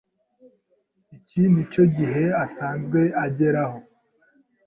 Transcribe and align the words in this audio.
Iki 1.15 1.41
nicyo 1.51 1.83
gihe 1.95 2.23
asanzwe 2.45 2.99
ageraho. 3.25 3.77